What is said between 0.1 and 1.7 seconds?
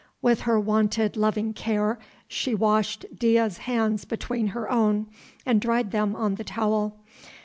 With her wonted loving